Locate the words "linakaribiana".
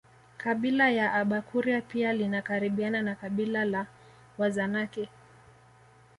2.13-3.01